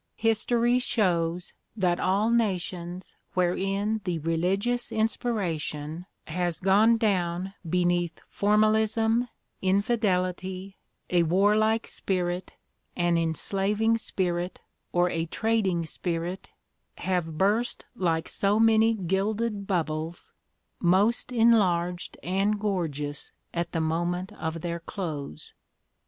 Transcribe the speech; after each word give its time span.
History 0.17 0.79
shows 0.79 1.53
that 1.77 1.99
all 1.99 2.31
nations 2.31 3.15
wherein 3.35 4.01
the 4.03 4.17
religious 4.17 4.91
inspiration 4.91 6.07
has 6.25 6.59
gone 6.59 6.97
down 6.97 7.53
beneath 7.69 8.19
formalism, 8.27 9.27
infidelity, 9.61 10.79
a 11.11 11.21
warlike 11.21 11.85
spirit, 11.85 12.55
an 12.95 13.15
enslaving 13.15 13.95
spirit, 13.99 14.59
or 14.91 15.11
a 15.11 15.27
trading 15.27 15.85
spirit, 15.85 16.49
have 16.97 17.37
burst 17.37 17.85
like 17.95 18.27
so 18.27 18.59
many 18.59 18.95
gilded 18.95 19.67
bubbles, 19.67 20.31
most 20.79 21.31
enlarged 21.31 22.17
and 22.23 22.59
gorgeous 22.59 23.33
at 23.53 23.71
the 23.71 23.79
moment 23.81 24.31
of 24.33 24.61
their 24.61 24.79
close. 24.79 25.53